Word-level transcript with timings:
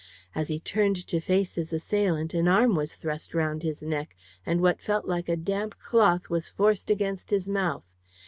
As 0.33 0.47
he 0.47 0.59
turned 0.59 0.95
to 1.05 1.19
face 1.21 1.53
his 1.53 1.71
assailant, 1.71 2.33
an 2.33 2.47
arm 2.47 2.73
was 2.73 2.95
thrust 2.95 3.35
round 3.35 3.61
his 3.61 3.83
neck, 3.83 4.15
and 4.47 4.59
what 4.59 4.81
felt 4.81 5.05
like 5.05 5.29
a 5.29 5.35
damp 5.37 5.77
cloth 5.77 6.27
was 6.27 6.49
forced 6.49 6.89
against 6.89 7.29
his 7.29 7.47
mouth. 7.47 7.85